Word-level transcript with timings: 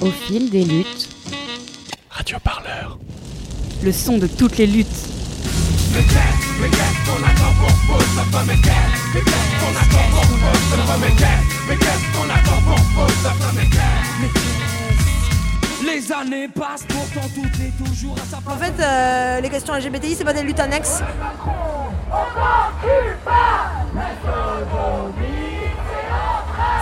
Au 0.00 0.10
fil 0.10 0.50
des 0.50 0.62
luttes, 0.62 1.08
Radio 2.10 2.38
Parleur. 2.38 2.98
le 3.82 3.92
son 3.92 4.18
de 4.18 4.26
toutes 4.26 4.58
les 4.58 4.66
luttes. 4.66 4.86
Les 15.82 16.12
années 16.12 16.48
passent, 16.48 16.84
pourtant 16.86 17.28
tout 17.34 17.62
est 17.62 17.84
toujours 17.84 18.16
à 18.16 18.26
sa 18.30 18.36
place. 18.42 18.54
En 18.54 18.58
fait, 18.58 18.82
euh, 18.82 19.40
les 19.40 19.48
questions 19.48 19.74
LGBTI, 19.74 20.14
c'est 20.14 20.24
pas 20.24 20.34
des 20.34 20.42
luttes 20.42 20.60
annexes. 20.60 21.00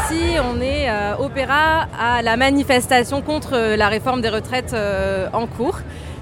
Si 0.08 0.36
on 0.42 0.60
est 0.60 0.83
euh, 1.34 1.42
opéra 1.42 1.88
à 1.98 2.22
la 2.22 2.36
manifestation 2.36 3.22
contre 3.22 3.54
euh, 3.54 3.76
la 3.76 3.88
réforme 3.88 4.20
des 4.20 4.28
retraites 4.28 4.72
euh, 4.72 5.29
en 5.32 5.46
cours 5.46 5.79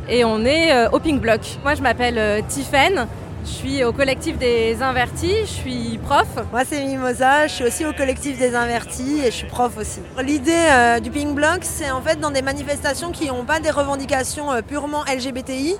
et 0.08 0.24
on 0.24 0.44
est 0.44 0.72
euh, 0.72 0.90
au 0.90 1.00
Pink 1.00 1.20
Block. 1.20 1.40
Moi 1.62 1.74
je 1.74 1.82
m'appelle 1.82 2.42
Tiffaine, 2.48 3.06
je 3.44 3.50
suis 3.50 3.84
au 3.84 3.92
collectif 3.92 4.38
des 4.38 4.82
invertis, 4.82 5.34
je 5.42 5.50
suis 5.50 5.98
prof. 6.04 6.26
Moi, 6.52 6.62
c'est 6.64 6.84
Mimosa, 6.84 7.46
je 7.48 7.52
suis 7.54 7.64
aussi 7.64 7.84
au 7.84 7.92
collectif 7.92 8.38
des 8.38 8.54
invertis 8.54 9.20
et 9.20 9.26
je 9.26 9.36
suis 9.36 9.46
prof 9.46 9.76
aussi. 9.78 10.00
L'idée 10.22 10.68
du 11.02 11.10
Pink 11.10 11.34
Block, 11.34 11.58
c'est 11.62 11.90
en 11.90 12.00
fait 12.00 12.20
dans 12.20 12.30
des 12.30 12.42
manifestations 12.42 13.10
qui 13.10 13.26
n'ont 13.26 13.44
pas 13.44 13.58
des 13.58 13.70
revendications 13.70 14.46
purement 14.66 15.02
LGBTI, 15.12 15.74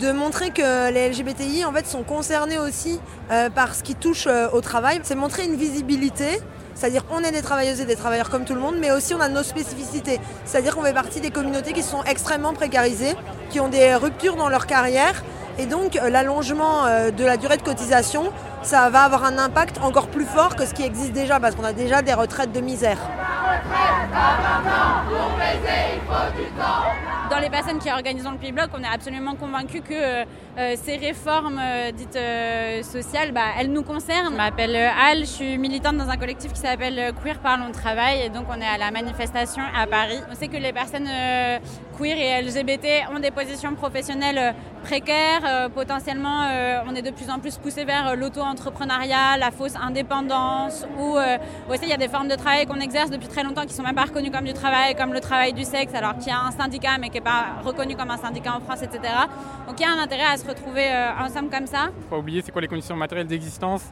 de 0.00 0.12
montrer 0.12 0.50
que 0.50 0.92
les 0.92 1.08
LGBTI 1.10 1.64
en 1.64 1.72
fait 1.72 1.88
sont 1.88 2.04
concernés 2.04 2.58
aussi 2.58 3.00
par 3.54 3.74
ce 3.74 3.82
qui 3.82 3.96
touche 3.96 4.28
au 4.52 4.60
travail. 4.60 5.00
C'est 5.02 5.16
montrer 5.16 5.44
une 5.44 5.56
visibilité. 5.56 6.40
C'est-à-dire 6.78 7.04
qu'on 7.06 7.24
est 7.24 7.32
des 7.32 7.42
travailleuses 7.42 7.80
et 7.80 7.86
des 7.86 7.96
travailleurs 7.96 8.30
comme 8.30 8.44
tout 8.44 8.54
le 8.54 8.60
monde, 8.60 8.76
mais 8.78 8.92
aussi 8.92 9.12
on 9.12 9.20
a 9.20 9.28
nos 9.28 9.42
spécificités. 9.42 10.20
C'est-à-dire 10.44 10.76
qu'on 10.76 10.84
fait 10.84 10.92
partie 10.92 11.20
des 11.20 11.32
communautés 11.32 11.72
qui 11.72 11.82
sont 11.82 12.04
extrêmement 12.04 12.52
précarisées, 12.52 13.16
qui 13.50 13.58
ont 13.58 13.66
des 13.66 13.96
ruptures 13.96 14.36
dans 14.36 14.48
leur 14.48 14.68
carrière. 14.68 15.24
Et 15.58 15.66
donc 15.66 15.96
euh, 15.96 16.08
l'allongement 16.08 16.86
euh, 16.86 17.10
de 17.10 17.24
la 17.24 17.36
durée 17.36 17.56
de 17.56 17.62
cotisation, 17.62 18.32
ça 18.62 18.90
va 18.90 19.02
avoir 19.02 19.24
un 19.24 19.38
impact 19.38 19.78
encore 19.82 20.06
plus 20.06 20.24
fort 20.24 20.54
que 20.54 20.64
ce 20.66 20.72
qui 20.72 20.84
existe 20.84 21.10
déjà, 21.10 21.40
parce 21.40 21.56
qu'on 21.56 21.64
a 21.64 21.72
déjà 21.72 22.00
des 22.00 22.14
retraites 22.14 22.52
de 22.52 22.60
misère. 22.60 22.98
Dans 27.38 27.44
les 27.44 27.50
personnes 27.50 27.78
qui 27.78 27.88
organisent 27.88 28.28
le 28.28 28.36
Pink 28.36 28.52
Bloc, 28.52 28.70
on 28.74 28.82
est 28.82 28.92
absolument 28.92 29.36
convaincus 29.36 29.82
que 29.88 29.94
euh, 29.94 30.24
euh, 30.58 30.74
ces 30.74 30.96
réformes 30.96 31.60
euh, 31.62 31.92
dites 31.92 32.18
sociales, 32.84 33.30
bah, 33.30 33.42
elles 33.56 33.70
nous 33.70 33.84
concernent. 33.84 34.32
Je 34.32 34.36
m'appelle 34.36 34.74
Al, 34.74 35.20
je 35.20 35.26
suis 35.26 35.56
militante 35.56 35.96
dans 35.98 36.08
un 36.08 36.16
collectif 36.16 36.52
qui 36.52 36.58
s'appelle 36.58 37.12
Queer 37.22 37.38
Parlons 37.38 37.70
Travail 37.70 38.22
et 38.22 38.28
donc 38.28 38.46
on 38.50 38.60
est 38.60 38.66
à 38.66 38.76
la 38.76 38.90
manifestation 38.90 39.62
à 39.72 39.86
Paris. 39.86 40.18
On 40.28 40.34
sait 40.34 40.48
que 40.48 40.56
les 40.56 40.72
personnes 40.72 41.08
queer 41.98 42.16
et 42.16 42.42
LGBT 42.42 43.10
ont 43.14 43.18
des 43.18 43.30
positions 43.30 43.74
professionnelles 43.74 44.38
euh, 44.38 44.52
précaires. 44.82 45.42
Euh, 45.44 45.68
potentiellement, 45.68 46.42
euh, 46.44 46.80
on 46.86 46.94
est 46.94 47.02
de 47.02 47.10
plus 47.10 47.28
en 47.28 47.38
plus 47.38 47.58
poussé 47.58 47.84
vers 47.84 48.14
l'auto-entrepreneuriat, 48.16 49.36
la 49.38 49.50
fausse 49.50 49.74
indépendance 49.76 50.86
ou 50.98 51.16
aussi 51.68 51.82
il 51.82 51.88
y 51.88 51.92
a 51.92 51.96
des 51.96 52.08
formes 52.08 52.28
de 52.28 52.34
travail 52.34 52.66
qu'on 52.66 52.80
exerce 52.80 53.10
depuis 53.10 53.28
très 53.28 53.42
longtemps 53.42 53.66
qui 53.66 53.74
sont 53.74 53.82
même 53.82 53.94
pas 53.94 54.04
reconnues 54.04 54.30
comme 54.30 54.44
du 54.44 54.52
travail, 54.52 54.94
comme 54.94 55.12
le 55.12 55.20
travail 55.20 55.52
du 55.52 55.64
sexe, 55.64 55.94
alors 55.94 56.16
qu'il 56.18 56.28
y 56.28 56.30
a 56.30 56.40
un 56.40 56.50
syndicat 56.50 56.98
mais 57.00 57.08
qui 57.08 57.14
n'est 57.14 57.20
pas 57.20 57.56
reconnu 57.64 57.96
comme 57.96 58.10
un 58.10 58.16
syndicat 58.16 58.54
en 58.54 58.60
France, 58.60 58.82
etc. 58.82 59.00
Donc 59.66 59.78
il 59.80 59.82
y 59.82 59.86
a 59.86 59.92
un 59.92 59.98
intérêt 59.98 60.26
à 60.32 60.36
se 60.36 60.46
retrouver 60.46 60.86
ensemble 61.20 61.50
comme 61.50 61.66
ça. 61.66 61.90
faut 62.02 62.16
pas 62.16 62.18
oublier 62.18 62.42
c'est 62.42 62.52
quoi 62.52 62.60
les 62.60 62.68
conditions 62.68 62.96
matérielles 62.96 63.26
d'existence 63.26 63.82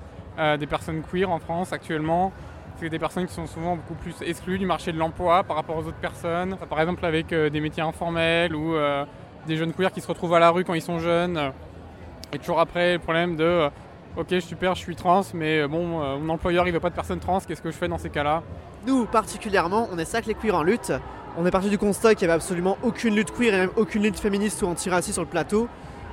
des 0.58 0.66
personnes 0.66 1.02
queer 1.02 1.30
en 1.30 1.38
France 1.38 1.72
actuellement? 1.72 2.32
C'est 2.78 2.90
des 2.90 2.98
personnes 2.98 3.26
qui 3.26 3.32
sont 3.32 3.46
souvent 3.46 3.76
beaucoup 3.76 3.94
plus 3.94 4.14
exclues 4.20 4.58
du 4.58 4.66
marché 4.66 4.92
de 4.92 4.98
l'emploi 4.98 5.42
par 5.44 5.56
rapport 5.56 5.78
aux 5.78 5.84
autres 5.86 5.96
personnes. 5.96 6.56
Par 6.68 6.78
exemple 6.78 7.06
avec 7.06 7.32
euh, 7.32 7.48
des 7.48 7.60
métiers 7.60 7.82
informels 7.82 8.54
ou 8.54 8.74
euh, 8.74 9.04
des 9.46 9.56
jeunes 9.56 9.72
queers 9.72 9.90
qui 9.92 10.02
se 10.02 10.06
retrouvent 10.06 10.34
à 10.34 10.38
la 10.38 10.50
rue 10.50 10.62
quand 10.62 10.74
ils 10.74 10.82
sont 10.82 10.98
jeunes. 10.98 11.52
Et 12.34 12.38
toujours 12.38 12.60
après 12.60 12.94
le 12.94 12.98
problème 12.98 13.34
de 13.36 13.44
euh, 13.44 13.68
ok 14.16 14.34
super 14.40 14.74
je 14.74 14.80
suis 14.80 14.96
trans 14.96 15.22
mais 15.32 15.66
bon 15.68 16.18
mon 16.18 16.28
employeur 16.28 16.66
il 16.66 16.72
veut 16.72 16.80
pas 16.80 16.90
de 16.90 16.94
personnes 16.94 17.20
trans, 17.20 17.40
qu'est-ce 17.40 17.62
que 17.62 17.70
je 17.70 17.76
fais 17.76 17.88
dans 17.88 17.98
ces 17.98 18.10
cas-là? 18.10 18.42
Nous, 18.86 19.06
particulièrement, 19.06 19.88
on 19.92 19.98
est 19.98 20.04
ça 20.04 20.20
que 20.20 20.26
les 20.26 20.34
queers 20.34 20.54
en 20.54 20.62
lutte. 20.62 20.92
On 21.38 21.46
est 21.46 21.50
parti 21.50 21.70
du 21.70 21.78
constat 21.78 22.14
qu'il 22.14 22.26
n'y 22.26 22.32
avait 22.32 22.36
absolument 22.36 22.76
aucune 22.82 23.14
lutte 23.14 23.30
queer 23.30 23.54
et 23.54 23.58
même 23.58 23.70
aucune 23.76 24.02
lutte 24.02 24.18
féministe 24.18 24.62
ou 24.62 24.66
antiraciste 24.66 25.14
sur 25.14 25.22
le 25.22 25.28
plateau. 25.28 25.68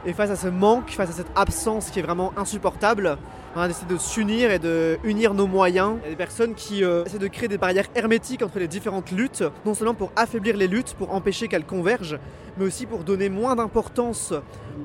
Et 0.06 0.12
face 0.12 0.30
à 0.30 0.36
ce 0.36 0.50
manque, 0.50 0.90
face 0.90 1.12
à 1.12 1.14
cette 1.14 1.32
absence 1.34 1.90
qui 1.90 2.00
est 2.00 2.02
vraiment 2.02 2.34
insupportable, 2.36 3.18
on 3.56 3.62
a 3.62 3.70
décidé 3.70 3.94
de 3.94 4.00
s'unir 4.00 4.52
et 4.52 4.60
de 4.60 4.98
unir 5.06 5.34
nos 5.34 5.48
moyens. 5.48 5.96
Il 6.02 6.04
y 6.04 6.08
a 6.08 6.10
des 6.10 6.18
personnes 6.18 6.56
qui 6.56 6.84
euh, 6.84 7.06
essaient 7.06 7.20
de 7.20 7.28
créer 7.28 7.48
des 7.48 7.58
barrières 7.58 7.86
hermétiques 7.96 8.42
entre 8.42 8.60
les 8.60 8.68
différentes 8.68 9.12
luttes, 9.12 9.46
non 9.66 9.74
seulement 9.74 9.94
pour 9.94 10.12
affaiblir 10.18 10.58
les 10.58 10.68
luttes, 10.68 10.94
pour 10.96 11.14
empêcher 11.14 11.48
qu'elles 11.48 11.66
convergent, 11.66 12.20
mais 12.58 12.66
aussi 12.66 12.86
pour 12.86 13.06
donner 13.06 13.30
moins 13.30 13.56
d'importance 13.56 14.34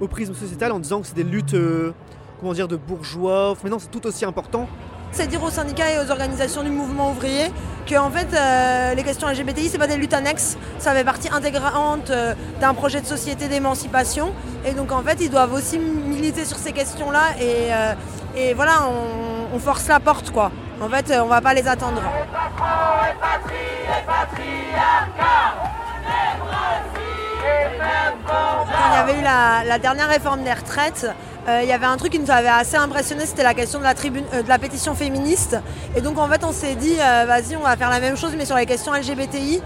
au 0.00 0.06
prisme 0.06 0.34
sociétal 0.34 0.70
en 0.70 0.78
disant 0.78 1.00
que 1.00 1.08
c'est 1.08 1.16
des 1.16 1.24
luttes, 1.24 1.54
euh, 1.54 1.92
comment 2.38 2.52
dire, 2.52 2.68
de 2.68 2.76
bourgeois. 2.76 3.56
Mais 3.64 3.70
non, 3.70 3.80
c'est 3.80 3.90
tout 3.90 4.06
aussi 4.06 4.24
important. 4.24 4.68
C'est 5.12 5.26
dire 5.26 5.42
aux 5.42 5.50
syndicats 5.50 5.90
et 5.90 5.98
aux 5.98 6.10
organisations 6.10 6.62
du 6.62 6.70
mouvement 6.70 7.10
ouvrier 7.10 7.50
que 7.86 7.96
en 7.96 8.10
fait, 8.10 8.28
euh, 8.34 8.94
les 8.94 9.02
questions 9.02 9.28
LGBTI, 9.28 9.68
c'est 9.70 9.78
pas 9.78 9.86
des 9.86 9.96
luttes 9.96 10.12
annexes, 10.12 10.58
ça 10.78 10.92
fait 10.92 11.04
partie 11.04 11.28
intégrante 11.32 12.10
euh, 12.10 12.34
d'un 12.60 12.74
projet 12.74 13.00
de 13.00 13.06
société 13.06 13.48
d'émancipation. 13.48 14.32
Et 14.66 14.72
donc 14.72 14.92
en 14.92 15.02
fait, 15.02 15.18
ils 15.20 15.30
doivent 15.30 15.54
aussi 15.54 15.78
militer 15.78 16.44
sur 16.44 16.58
ces 16.58 16.72
questions-là 16.72 17.22
et, 17.40 17.72
euh, 17.72 17.94
et 18.36 18.52
voilà, 18.54 18.82
on, 18.86 19.56
on 19.56 19.58
force 19.58 19.88
la 19.88 20.00
porte 20.00 20.30
quoi. 20.30 20.50
En 20.80 20.88
fait, 20.88 21.12
on 21.20 21.26
va 21.26 21.40
pas 21.40 21.54
les 21.54 21.66
attendre. 21.66 22.02
Quand 28.26 28.92
il 28.92 28.94
y 28.94 28.98
avait 28.98 29.18
eu 29.18 29.22
la, 29.22 29.64
la 29.64 29.78
dernière 29.78 30.08
réforme 30.08 30.42
des 30.44 30.52
retraites, 30.52 31.06
euh, 31.48 31.60
il 31.62 31.68
y 31.68 31.72
avait 31.72 31.86
un 31.86 31.96
truc 31.96 32.12
qui 32.12 32.18
nous 32.18 32.30
avait 32.30 32.48
assez 32.48 32.76
impressionné, 32.76 33.24
c'était 33.24 33.42
la 33.42 33.54
question 33.54 33.78
de 33.78 33.84
la, 33.84 33.94
tribune, 33.94 34.24
euh, 34.34 34.42
de 34.42 34.48
la 34.48 34.58
pétition 34.58 34.94
féministe. 34.94 35.56
Et 35.96 36.02
donc 36.02 36.18
en 36.18 36.28
fait 36.28 36.44
on 36.44 36.52
s'est 36.52 36.74
dit, 36.74 36.96
euh, 37.00 37.24
vas-y 37.26 37.56
on 37.56 37.62
va 37.62 37.74
faire 37.76 37.88
la 37.88 38.00
même 38.00 38.18
chose 38.18 38.32
mais 38.36 38.44
sur 38.44 38.56
les 38.56 38.66
questions 38.66 38.92
LGBTI, 38.92 39.62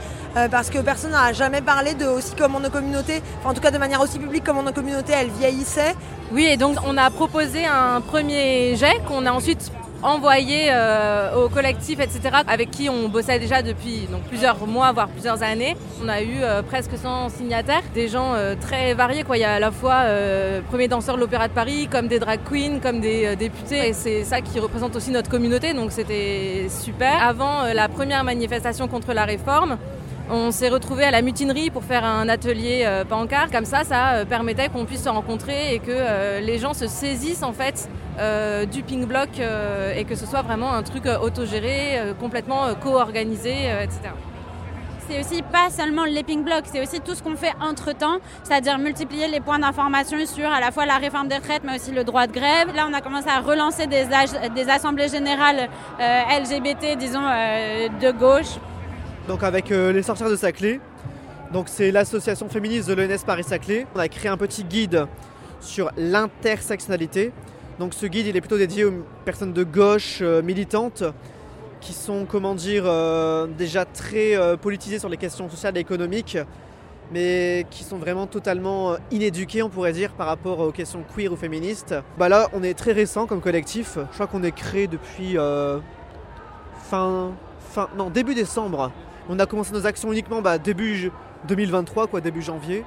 parce 0.50 0.70
que 0.70 0.78
personne 0.78 1.10
n'a 1.10 1.34
jamais 1.34 1.60
parlé 1.60 1.92
de 1.94 2.06
aussi 2.06 2.32
comment 2.38 2.58
nos 2.58 2.70
communautés, 2.70 3.20
enfin, 3.40 3.50
en 3.50 3.54
tout 3.54 3.60
cas 3.60 3.70
de 3.70 3.76
manière 3.76 4.00
aussi 4.00 4.18
publique 4.18 4.44
comment 4.46 4.62
nos 4.62 4.72
communautés 4.72 5.12
elles 5.12 5.30
vieillissaient. 5.30 5.94
Oui 6.30 6.46
et 6.46 6.56
donc 6.56 6.76
on 6.86 6.96
a 6.96 7.10
proposé 7.10 7.66
un 7.66 8.00
premier 8.00 8.74
jet 8.76 8.98
qu'on 9.06 9.26
a 9.26 9.32
ensuite 9.32 9.70
envoyé 10.02 10.66
euh, 10.70 11.44
au 11.44 11.48
collectif, 11.48 12.00
etc., 12.00 12.20
avec 12.46 12.70
qui 12.70 12.88
on 12.88 13.08
bossait 13.08 13.38
déjà 13.38 13.62
depuis 13.62 14.08
donc, 14.10 14.22
plusieurs 14.22 14.66
mois, 14.66 14.92
voire 14.92 15.08
plusieurs 15.08 15.42
années. 15.42 15.76
On 16.02 16.08
a 16.08 16.22
eu 16.22 16.42
euh, 16.42 16.62
presque 16.62 16.96
100 16.96 17.30
signataires, 17.30 17.82
des 17.94 18.08
gens 18.08 18.34
euh, 18.34 18.54
très 18.60 18.94
variés. 18.94 19.22
Quoi. 19.22 19.36
Il 19.36 19.40
y 19.40 19.44
a 19.44 19.54
à 19.54 19.60
la 19.60 19.70
fois 19.70 20.02
premiers 20.68 20.88
danseurs 20.88 21.16
de 21.16 21.20
l'Opéra 21.20 21.48
de 21.48 21.52
Paris, 21.52 21.88
comme 21.90 22.08
des 22.08 22.18
drag 22.18 22.40
queens, 22.48 22.80
comme 22.82 23.00
des 23.00 23.36
députés. 23.36 23.88
Et 23.88 23.92
c'est 23.92 24.24
ça 24.24 24.40
qui 24.40 24.58
représente 24.58 24.96
aussi 24.96 25.10
notre 25.10 25.30
communauté, 25.30 25.74
donc 25.74 25.92
c'était 25.92 26.66
super. 26.68 27.22
Avant 27.22 27.64
la 27.72 27.88
première 27.88 28.24
manifestation 28.24 28.88
contre 28.88 29.12
la 29.12 29.24
réforme, 29.24 29.78
on 30.30 30.50
s'est 30.50 30.68
retrouvés 30.68 31.04
à 31.04 31.10
la 31.10 31.22
mutinerie 31.22 31.70
pour 31.70 31.84
faire 31.84 32.04
un 32.04 32.28
atelier 32.28 32.86
pancarte. 33.08 33.52
Comme 33.52 33.64
ça, 33.64 33.84
ça 33.84 34.24
permettait 34.28 34.68
qu'on 34.68 34.84
puisse 34.84 35.04
se 35.04 35.08
rencontrer 35.08 35.74
et 35.74 35.78
que 35.78 36.40
les 36.40 36.58
gens 36.58 36.74
se 36.74 36.86
saisissent 36.86 37.42
en 37.42 37.52
fait 37.52 37.88
euh, 38.18 38.66
du 38.66 38.82
ping 38.82 39.06
block 39.06 39.28
euh, 39.38 39.94
et 39.94 40.04
que 40.04 40.14
ce 40.14 40.26
soit 40.26 40.42
vraiment 40.42 40.72
un 40.72 40.82
truc 40.82 41.06
euh, 41.06 41.18
autogéré, 41.18 41.98
euh, 41.98 42.14
complètement 42.14 42.66
euh, 42.66 42.74
co-organisé, 42.74 43.70
euh, 43.70 43.82
etc. 43.82 44.10
C'est 45.08 45.18
aussi 45.18 45.42
pas 45.42 45.68
seulement 45.70 46.04
les 46.04 46.22
pink 46.22 46.44
blocs, 46.44 46.64
c'est 46.72 46.80
aussi 46.80 47.00
tout 47.00 47.14
ce 47.14 47.22
qu'on 47.22 47.34
fait 47.34 47.52
entre 47.60 47.92
temps, 47.92 48.18
c'est-à-dire 48.44 48.78
multiplier 48.78 49.26
les 49.26 49.40
points 49.40 49.58
d'information 49.58 50.16
sur 50.26 50.48
à 50.48 50.60
la 50.60 50.70
fois 50.70 50.86
la 50.86 50.96
réforme 50.96 51.26
des 51.28 51.36
retraites, 51.36 51.62
mais 51.64 51.74
aussi 51.76 51.90
le 51.90 52.04
droit 52.04 52.26
de 52.26 52.32
grève. 52.32 52.72
Là, 52.74 52.86
on 52.88 52.94
a 52.94 53.00
commencé 53.00 53.28
à 53.28 53.40
relancer 53.40 53.86
des, 53.86 54.06
assemblées 54.70 55.08
générales 55.08 55.68
euh, 56.00 56.40
LGBT, 56.40 56.96
disons, 56.96 57.24
euh, 57.24 57.88
de 57.88 58.10
gauche. 58.12 58.58
Donc 59.26 59.42
avec 59.42 59.72
euh, 59.72 59.92
les 59.92 60.02
sorcières 60.02 60.30
de 60.30 60.36
Saclay, 60.36 60.80
donc 61.52 61.68
c'est 61.68 61.90
l'association 61.90 62.48
féministe 62.48 62.88
de 62.88 62.94
l'ENS 62.94 63.24
Paris-Saclay. 63.26 63.86
On 63.94 63.98
a 63.98 64.08
créé 64.08 64.30
un 64.30 64.36
petit 64.36 64.64
guide 64.64 65.06
sur 65.60 65.90
l'intersectionnalité. 65.96 67.32
Donc 67.78 67.94
ce 67.94 68.06
guide 68.06 68.26
il 68.26 68.36
est 68.36 68.40
plutôt 68.40 68.58
dédié 68.58 68.84
aux 68.84 69.04
personnes 69.24 69.52
de 69.52 69.64
gauche 69.64 70.18
euh, 70.20 70.42
militantes 70.42 71.02
qui 71.80 71.92
sont 71.92 72.26
comment 72.28 72.54
dire 72.54 72.84
euh, 72.86 73.46
déjà 73.46 73.84
très 73.84 74.36
euh, 74.36 74.56
politisées 74.56 74.98
sur 74.98 75.08
les 75.08 75.16
questions 75.16 75.48
sociales 75.48 75.76
et 75.76 75.80
économiques 75.80 76.38
mais 77.12 77.66
qui 77.70 77.82
sont 77.84 77.96
vraiment 77.98 78.26
totalement 78.26 78.96
inéduquées 79.10 79.62
on 79.62 79.68
pourrait 79.68 79.92
dire 79.92 80.12
par 80.12 80.26
rapport 80.28 80.60
aux 80.60 80.70
questions 80.72 81.02
queer 81.14 81.32
ou 81.32 81.36
féministes. 81.36 81.94
Bah 82.18 82.28
là 82.28 82.48
on 82.52 82.62
est 82.62 82.74
très 82.74 82.92
récent 82.92 83.26
comme 83.26 83.40
collectif, 83.40 83.98
je 83.98 84.14
crois 84.14 84.26
qu'on 84.26 84.42
est 84.42 84.52
créé 84.52 84.86
depuis 84.86 85.36
fin, 86.88 87.32
fin, 87.70 87.88
non 87.98 88.08
début 88.10 88.34
décembre. 88.34 88.90
On 89.28 89.38
a 89.38 89.46
commencé 89.46 89.72
nos 89.72 89.86
actions 89.86 90.10
uniquement 90.12 90.40
bah, 90.42 90.58
début 90.58 90.94
ju- 90.96 91.12
2023, 91.48 92.06
quoi, 92.06 92.20
début 92.20 92.42
janvier. 92.42 92.84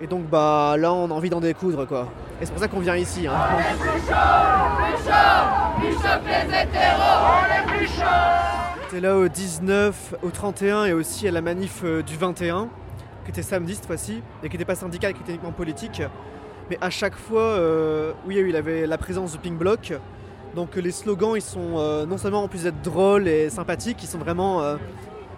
Et 0.00 0.06
donc 0.06 0.26
bah 0.28 0.76
là 0.78 0.92
on 0.92 1.10
a 1.10 1.14
envie 1.14 1.30
d'en 1.30 1.40
découdre 1.40 1.86
quoi. 1.86 2.08
Et 2.40 2.46
c'est 2.46 2.52
pour 2.52 2.60
ça 2.60 2.68
qu'on 2.68 2.80
vient 2.80 2.96
ici. 2.96 3.26
hein. 3.26 3.32
On 3.34 3.58
est 3.58 3.78
plus 3.78 4.00
chaud 4.00 4.14
J'étais 8.84 9.00
là 9.00 9.16
au 9.16 9.28
19, 9.28 10.14
au 10.22 10.30
31 10.30 10.84
et 10.86 10.92
aussi 10.92 11.26
à 11.28 11.30
la 11.30 11.40
manif 11.40 11.82
euh, 11.84 12.02
du 12.02 12.16
21, 12.16 12.68
qui 13.24 13.30
était 13.30 13.42
samedi 13.42 13.74
cette 13.74 13.86
fois-ci, 13.86 14.22
et 14.42 14.48
qui 14.48 14.54
n'était 14.54 14.64
pas 14.64 14.74
syndicale, 14.76 15.12
qui 15.14 15.20
était 15.20 15.32
uniquement 15.32 15.52
politique. 15.52 16.00
Mais 16.70 16.78
à 16.80 16.90
chaque 16.90 17.16
fois, 17.16 17.42
euh, 17.42 18.12
oui, 18.26 18.42
il 18.48 18.56
avait 18.56 18.86
la 18.86 18.98
présence 18.98 19.32
du 19.32 19.38
Pink 19.38 19.58
Bloc. 19.58 19.92
Donc 20.54 20.76
les 20.76 20.90
slogans, 20.92 21.34
ils 21.36 21.42
sont 21.42 21.76
euh, 21.76 22.06
non 22.06 22.18
seulement 22.18 22.42
en 22.44 22.48
plus 22.48 22.62
d'être 22.62 22.80
drôles 22.82 23.28
et 23.28 23.50
sympathiques, 23.50 24.02
ils 24.02 24.08
sont 24.08 24.18
vraiment, 24.18 24.62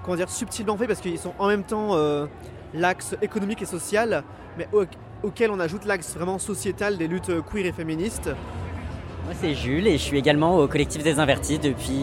comment 0.04 0.16
dire, 0.16 0.28
subtilement 0.30 0.76
faits 0.76 0.86
parce 0.88 1.00
qu'ils 1.00 1.18
sont 1.18 1.32
en 1.38 1.48
même 1.48 1.64
temps 1.64 1.96
l'axe 2.75 3.17
économique 3.22 3.62
et 3.62 3.67
social, 3.67 4.22
mais 4.58 4.69
au- 4.72 4.84
auquel 5.22 5.50
on 5.50 5.61
ajoute 5.61 5.84
l'axe 5.84 6.14
vraiment 6.17 6.38
sociétal 6.38 6.96
des 6.96 7.08
luttes 7.08 7.31
queer 7.52 7.67
et 7.67 7.72
féministes. 7.72 8.31
Moi 9.26 9.34
c'est 9.40 9.55
Jules 9.55 9.87
et 9.87 9.93
je 9.93 10.02
suis 10.02 10.19
également 10.19 10.56
au 10.56 10.67
collectif 10.67 11.02
des 11.05 11.19
Invertis 11.20 11.58
depuis 11.58 12.00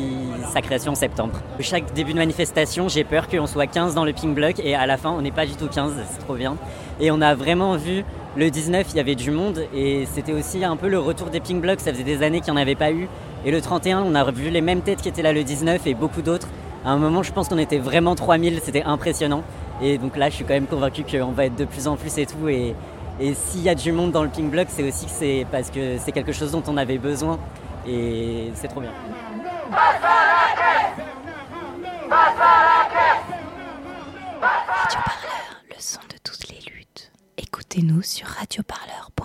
sa 0.54 0.62
création 0.62 0.92
en 0.94 0.96
septembre. 0.96 1.34
Chaque 1.60 1.92
début 1.94 2.14
de 2.14 2.18
manifestation, 2.18 2.88
j'ai 2.88 3.04
peur 3.04 3.28
qu'on 3.28 3.48
soit 3.48 3.68
15 3.68 3.96
dans 3.96 4.06
le 4.06 4.14
Pink 4.14 4.34
Block 4.36 4.60
et 4.60 4.76
à 4.76 4.86
la 4.86 4.98
fin 4.98 5.10
on 5.10 5.22
n'est 5.22 5.32
pas 5.32 5.46
du 5.46 5.56
tout 5.56 5.68
15, 5.68 5.94
c'est 6.10 6.20
trop 6.20 6.36
bien. 6.36 6.56
Et 7.00 7.12
on 7.12 7.20
a 7.22 7.34
vraiment 7.36 7.76
vu 7.76 8.04
le 8.38 8.50
19, 8.52 8.88
il 8.92 8.98
y 8.98 9.00
avait 9.00 9.16
du 9.16 9.32
monde 9.32 9.64
et 9.74 10.06
c'était 10.14 10.32
aussi 10.34 10.64
un 10.64 10.78
peu 10.78 10.88
le 10.88 11.00
retour 11.00 11.30
des 11.30 11.40
Pink 11.40 11.60
Blocks, 11.62 11.80
ça 11.82 11.92
faisait 11.92 12.04
des 12.04 12.22
années 12.24 12.40
qu'il 12.40 12.54
n'y 12.54 12.60
en 12.60 12.62
avait 12.62 12.76
pas 12.76 12.92
eu. 12.92 13.08
Et 13.46 13.52
le 13.52 13.62
31, 13.62 14.04
on 14.04 14.14
a 14.16 14.24
revu 14.24 14.50
les 14.50 14.62
mêmes 14.62 14.82
têtes 14.82 15.02
qui 15.02 15.10
étaient 15.10 15.22
là 15.24 15.34
le 15.34 15.44
19 15.44 15.86
et 15.88 15.96
beaucoup 15.96 16.22
d'autres. 16.22 16.48
À 16.86 16.92
un 16.92 16.98
moment, 16.98 17.24
je 17.24 17.34
pense 17.34 17.50
qu'on 17.50 17.58
était 17.58 17.80
vraiment 17.80 18.16
3000, 18.16 18.60
c'était 18.64 18.84
impressionnant. 18.84 19.44
Et 19.82 19.98
donc 19.98 20.18
là, 20.18 20.30
je 20.30 20.36
suis 20.36 20.44
quand 20.44 20.54
même 20.54 20.68
convaincu 20.68 21.04
qu'on 21.04 21.32
va 21.32 21.46
être 21.46 21.56
de 21.56 21.66
plus 21.66 21.88
en 21.88 21.96
plus 21.98 22.18
et 22.18 22.26
tout. 22.26 22.48
Et, 22.48 22.76
s'il 23.34 23.62
y 23.62 23.70
a 23.70 23.76
du 23.76 23.92
monde 23.92 24.12
dans 24.12 24.24
le 24.24 24.30
Pink 24.30 24.52
Block, 24.52 24.68
c'est 24.70 24.88
aussi 24.88 25.06
que 25.06 25.12
c'est 25.12 25.48
parce 25.52 25.72
que 25.72 25.98
c'est 25.98 26.12
quelque 26.12 26.32
chose 26.32 26.52
dont 26.52 26.64
on 26.68 26.78
avait 26.78 27.00
besoin. 27.00 27.40
Et 27.88 28.52
c'est 28.56 28.68
trop 28.68 28.82
bien. 28.82 28.92
Radio 34.50 35.00
Parleur, 35.04 35.64
le 35.68 35.76
son 35.80 36.00
de 36.10 36.18
toutes 36.24 36.50
les 36.50 36.60
luttes. 36.72 37.12
Écoutez-nous 37.38 38.04
sur 38.04 38.28
radioparleur.net. 38.28 39.17